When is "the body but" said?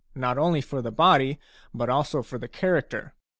0.81-1.87